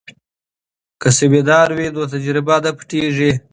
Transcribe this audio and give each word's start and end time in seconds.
که 1.01 1.09
سمینار 1.17 1.69
وي 1.77 1.87
نو 1.95 2.01
تجربه 2.13 2.55
نه 2.63 2.71
پټیږي. 2.77 3.31